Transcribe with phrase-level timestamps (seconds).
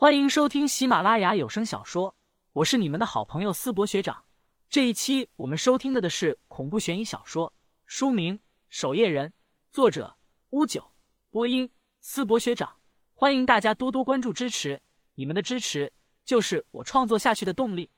[0.00, 2.14] 欢迎收听喜马拉雅有声小说，
[2.52, 4.26] 我是你们的好朋友思博学长。
[4.70, 7.52] 这一期我们收听的的是恐怖悬疑小说，
[7.84, 8.38] 书名
[8.68, 9.30] 《守夜人》，
[9.72, 10.16] 作者
[10.50, 10.92] 乌九，
[11.30, 11.68] 播音
[12.00, 12.76] 思博学长。
[13.12, 14.80] 欢迎大家多多关注支持，
[15.16, 15.92] 你们的支持
[16.24, 17.90] 就是我创作下去的动力。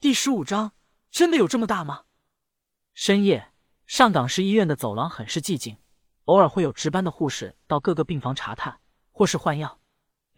[0.00, 0.72] 第十五章，
[1.10, 2.04] 真的有这么大吗？
[2.94, 3.52] 深夜，
[3.84, 5.76] 上港市医院的走廊很是寂静，
[6.24, 8.80] 偶尔会有值班的护士到各个病房查探
[9.12, 9.79] 或是换药。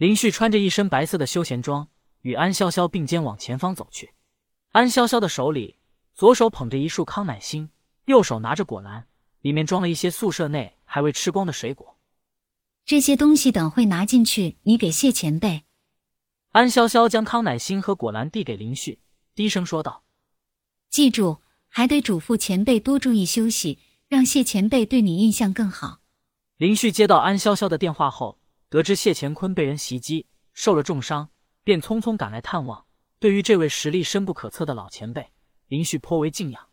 [0.02, 1.86] 林旭穿着一身白色的休闲装，
[2.22, 4.12] 与安潇潇并肩往前方走去。
[4.72, 5.76] 安潇潇的手里，
[6.12, 7.70] 左手捧着一束康乃馨，
[8.06, 9.06] 右手拿着果篮，
[9.42, 11.96] 里面装了一些宿舍内还未吃光的水果。
[12.84, 15.62] 这些东西等会拿进去，你给谢前辈。
[16.50, 18.98] 安潇潇将康乃馨和果篮递给林旭，
[19.36, 20.02] 低声说道
[20.90, 26.00] ：“记住，还得嘱咐前辈多注意休息，让谢前辈对你印象更好。”
[26.58, 28.41] 林旭接到安潇潇的电话后。
[28.72, 31.28] 得知谢乾坤被人袭击，受了重伤，
[31.62, 32.86] 便匆匆赶来探望。
[33.18, 35.30] 对于这位实力深不可测的老前辈，
[35.66, 36.70] 林旭颇为敬仰。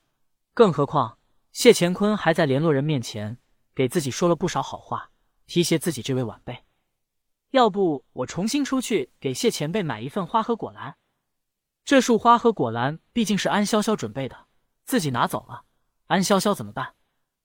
[0.53, 1.17] 更何况
[1.51, 3.37] 谢乾坤还在联络人面前
[3.75, 5.11] 给自己说了不少好话，
[5.45, 6.63] 提携自己这位晚辈。
[7.49, 10.95] 要不我重新出去给谢前辈买一份花和果篮？
[11.83, 14.45] 这束花和果篮毕竟是安潇潇准备的，
[14.85, 15.65] 自己拿走了，
[16.07, 16.93] 安潇潇怎么办？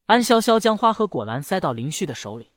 [0.06, 2.52] 安潇潇将花和果篮塞到林旭的手里，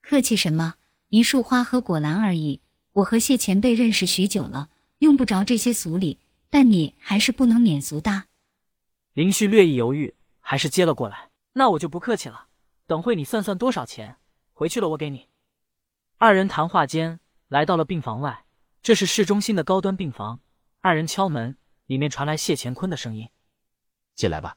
[0.00, 0.76] 客气什么？
[1.12, 6.18] 一束花和果篮而已，我和谢前辈认识许久了，用不着这些俗礼。
[6.48, 8.24] 但你还是不能免俗的。
[9.12, 11.28] 林旭略一犹豫，还是接了过来。
[11.52, 12.46] 那我就不客气了，
[12.86, 14.16] 等会你算算多少钱，
[14.54, 15.28] 回去了我给你。
[16.16, 18.46] 二人谈话间来到了病房外，
[18.82, 20.40] 这是市中心的高端病房。
[20.80, 23.28] 二人敲门，里面传来谢乾坤的声音
[24.16, 24.56] ：“进来吧。”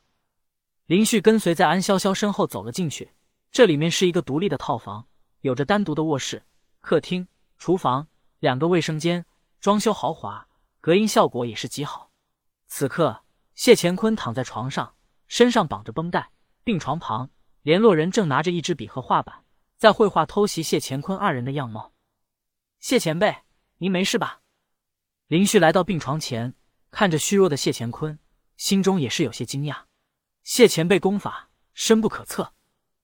[0.88, 3.12] 林旭跟随在安潇潇身后走了进去。
[3.52, 5.08] 这里面是一个独立的套房。
[5.46, 6.44] 有着单独的卧室、
[6.82, 7.28] 客厅、
[7.60, 8.08] 厨房，
[8.40, 9.28] 两个卫生间，
[9.60, 10.48] 装修豪华，
[10.82, 12.10] 隔音效果也是极好。
[12.66, 13.22] 此刻，
[13.54, 14.96] 谢乾坤躺在床上，
[15.28, 16.32] 身上绑着绷带，
[16.64, 17.30] 病床旁，
[17.62, 19.46] 联络人正拿着一支笔和画板，
[19.78, 21.94] 在绘画偷袭谢乾坤二人的样貌。
[22.80, 23.44] 谢前辈，
[23.78, 24.42] 您没事吧？
[25.28, 26.56] 林旭来到病床前，
[26.90, 28.18] 看着虚弱的谢乾坤，
[28.58, 29.84] 心中也是有些惊讶。
[30.42, 32.52] 谢前辈功法深不可测，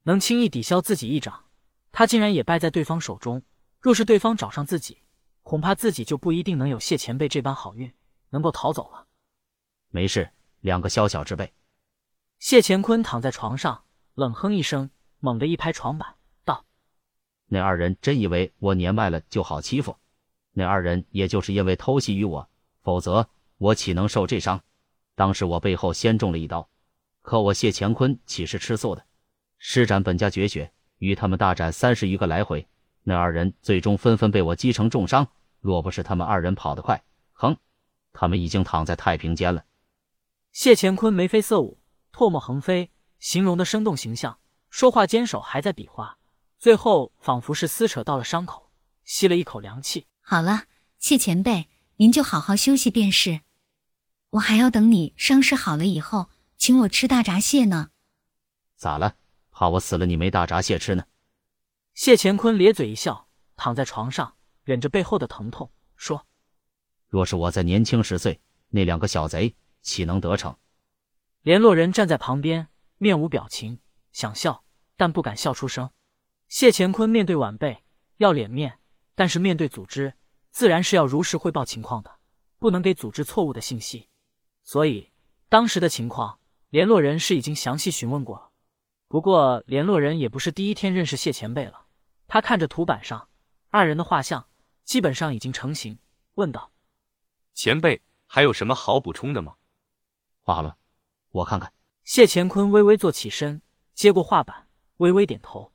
[0.06, 1.46] 能轻易抵消自己一掌。
[1.92, 3.44] 他竟然也败在对方手中，
[3.80, 5.00] 若是对方找上自己，
[5.44, 7.92] 恐怕自己就不一定能有谢前辈这般好运，
[8.30, 9.08] 能够逃走了。
[9.90, 10.32] 没事，
[10.62, 11.54] 两个宵小之辈。
[12.40, 16.16] 谢乾坤躺在床上，冷哼一声，猛地一拍床板，
[16.46, 16.66] 道
[17.48, 19.98] ：“那二人真以为我年迈了就好欺负？
[20.54, 22.50] 那二人也就是因为偷袭于我，
[22.82, 24.64] 否则我岂能受这伤？
[25.16, 26.70] 当时我背后先中了一刀，
[27.22, 29.06] 可我谢乾坤岂是吃素的？
[29.58, 32.68] 施展本家绝学。”与他们大战三十余个来回，
[33.02, 35.28] 那二人最终纷纷被我击成重伤。
[35.60, 37.04] 若不是他们二人跑得快，
[37.34, 37.58] 哼，
[38.14, 39.66] 他们已经躺在太平间了。
[40.52, 41.80] 谢乾坤眉飞色舞，
[42.14, 44.38] 唾沫横飞，形容的生动形象。
[44.70, 46.18] 说话间手还在比划，
[46.60, 48.72] 最后仿佛是撕扯到了伤口，
[49.04, 50.06] 吸了一口凉气。
[50.22, 50.66] 好了，
[51.00, 51.68] 谢前辈，
[51.98, 53.42] 您就好好休息便是。
[54.32, 57.90] 我还要等你伤势好了以后，请我吃大闸蟹呢。
[58.78, 59.16] 咋了？
[59.62, 61.04] 怕我死了，你没大闸蟹吃呢。
[61.94, 64.34] 谢乾坤咧嘴一笑，躺在床上，
[64.64, 66.26] 忍着背后的疼痛，说
[67.08, 70.58] ：“若是我再年轻十岁，那两个小贼岂能得逞？”
[71.44, 73.80] 联络人站在旁边，面无表情，
[74.12, 74.64] 想笑
[74.98, 75.92] 但不敢笑出声。
[76.48, 77.84] 谢乾坤面对晚辈
[78.18, 78.80] 要脸面，
[79.14, 80.16] 但是面对组织，
[80.50, 82.10] 自然是要如实汇报情况的，
[82.58, 84.10] 不能给组织错误的信息。
[84.64, 85.12] 所以
[85.50, 86.40] 当时的情况，
[86.72, 88.50] 联络人是已经详细询问过了。
[89.12, 91.88] 不过，联络人也不是第一天认识谢前辈了。
[92.30, 93.28] 他看着图板上
[93.70, 94.48] 二人的画像，
[94.86, 96.00] 基本上已经成型，
[96.36, 96.72] 问道
[97.54, 99.56] ：“前辈还有什么好补充的吗？”
[100.40, 100.78] 画好了，
[101.32, 101.74] 我看看。
[102.06, 103.62] 谢乾坤微微坐起身，
[103.94, 105.74] 接过画板，微微点头。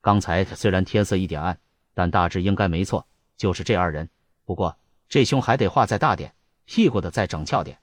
[0.00, 1.58] 刚才虽然天色一点暗，
[1.92, 3.04] 但大致应该没错，
[3.36, 4.08] 就是这二人。
[4.44, 4.78] 不过
[5.08, 6.32] 这胸还得画再大点，
[6.66, 7.80] 屁股的再整翘点。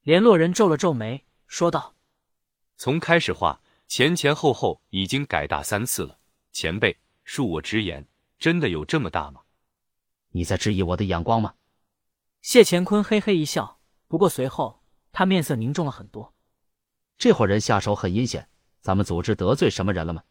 [0.00, 1.94] 联络人皱了皱眉，说道
[2.78, 3.60] ：“从开始画。”
[3.94, 6.18] 前前后后已经改大三次了，
[6.50, 6.96] 前辈，
[7.26, 8.08] 恕我直言，
[8.38, 9.42] 真的有这么大吗？
[10.30, 11.56] 你在质疑我的眼光吗？
[12.40, 16.32] 谢乾坤嘿嘿一笑，不过随后他面色凝重了很多。
[17.18, 18.48] 这伙人下手很阴险，
[18.80, 20.22] 咱们组织得罪什么人了吗？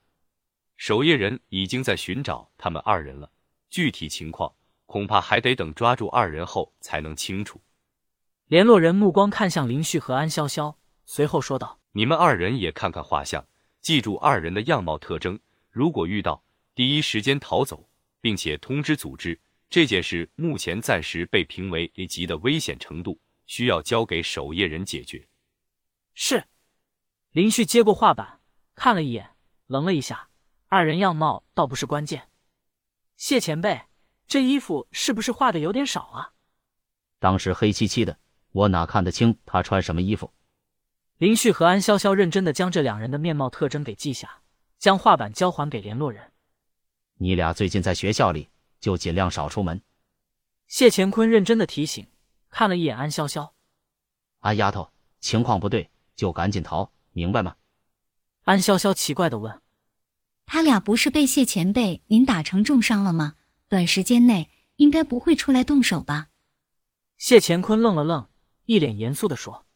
[0.76, 3.32] 守夜人已经在寻找他们二人了，
[3.70, 4.52] 具体情况
[4.88, 7.62] 恐怕还得等抓住二人后才能清楚。
[8.48, 10.74] 联络人目光看向林旭和安潇潇，
[11.06, 13.46] 随后说道：“你们二人也看看画像。”
[13.82, 15.40] 记住二人的样貌特征，
[15.70, 16.44] 如果遇到，
[16.76, 17.90] 第一时间逃走，
[18.22, 19.40] 并且通知组织
[19.70, 25.28] 这件事目前暂时被评为 A 级的危险程度，需要交给守夜人解决。
[26.14, 26.46] 是。
[27.32, 28.42] 林旭接过画板，
[28.76, 29.38] 看了一眼，
[29.68, 30.28] 愣了一下。
[30.68, 32.30] 二人样貌倒不是关键。
[33.16, 33.82] 谢前辈，
[34.28, 36.34] 这衣服是不是画的有点少啊？
[37.20, 38.20] 当时黑漆漆的，
[38.52, 40.34] 我哪看得清他穿什么衣服？
[41.22, 44.42] 林旭和安潇潇认真的将这两人的面貌特征给记下，
[44.80, 46.32] 将画板交还给联络人。
[47.20, 49.80] 你俩最近在学校里就尽量少出门。
[50.66, 52.08] 谢乾坤认真的提醒，
[52.50, 53.52] 看了一眼安潇潇，
[54.40, 56.92] 安丫头，情况不对就赶紧逃。
[57.12, 57.56] 明白吗？
[58.46, 59.62] 安潇潇奇怪的问
[60.48, 63.36] ：“他俩不是被谢前辈您打成重伤了吗？
[63.68, 66.30] 短时间内应该不会出来动手吧？”
[67.20, 68.28] 谢乾坤愣了愣，
[68.66, 69.68] 一脸严肃的说：“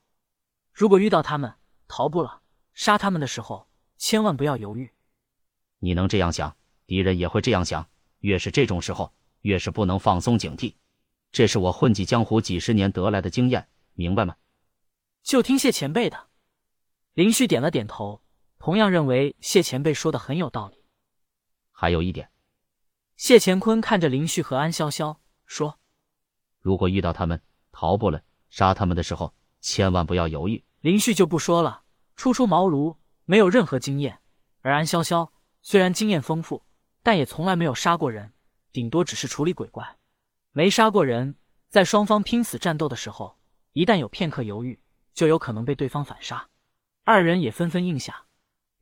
[0.75, 1.54] 如果遇到他们
[1.88, 2.42] 逃不了，
[2.74, 4.92] 杀他们的时候千万不要犹豫。
[5.80, 7.88] 你能这样想，敌人也会这样想。
[8.19, 10.75] 越是这种时候，越是不能放松警惕。
[11.31, 14.36] 这是我混迹江湖几十年得来的经验，明白吗？”
[15.24, 16.27] 就听谢前辈的。
[17.13, 18.22] 林旭点了点头，
[18.60, 20.83] 同样认为谢前辈说的很有道理。
[21.72, 22.30] 还有一点，
[23.16, 25.80] 谢乾坤看着林旭和安潇潇说
[26.60, 27.42] ：“如果遇到他们
[27.72, 29.33] 逃不了，杀他们的时候，
[29.66, 31.82] 千万不要犹豫。”林旭就不说了，
[32.16, 34.14] 初出茅庐，没有任何经验；
[34.62, 35.28] 而安潇潇
[35.64, 36.62] 虽然经验丰富，
[37.02, 38.32] 但也从来没有杀过人，
[38.72, 39.98] 顶多只是处理鬼怪，
[40.52, 41.36] 没杀过人。
[41.68, 43.40] 在双方拼死战斗的时候，
[43.74, 44.80] 一旦有片刻犹豫，
[45.16, 46.48] 就有可能被对方反杀。
[47.04, 48.26] 二人也纷纷应下。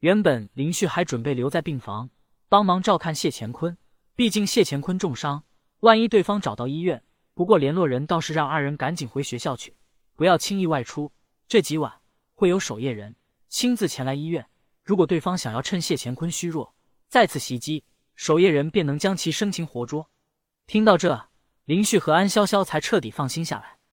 [0.02, 2.10] 原本林旭还准备留在病房
[2.50, 3.78] 帮忙照看谢乾坤，
[4.16, 5.46] 毕竟谢乾坤重伤，
[5.80, 7.02] 万一对方找到医院。
[7.34, 9.74] 不过联络人倒是让二人赶紧回学校去，
[10.16, 11.12] 不要轻易外出。
[11.48, 11.92] 这几晚
[12.34, 13.16] 会有守夜人
[13.48, 14.46] 亲自前来医院。
[14.84, 16.74] 如果对方想要趁谢乾坤虚弱
[17.08, 17.84] 再次袭击，
[18.16, 20.10] 守夜人便能将其生擒活捉。
[20.68, 21.30] 听到这，
[21.66, 23.78] 林旭和安潇潇才彻底放心下来。